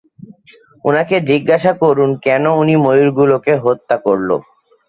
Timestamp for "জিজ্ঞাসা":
1.29-1.71